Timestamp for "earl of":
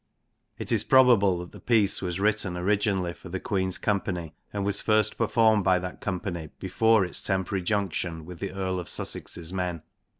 8.51-8.89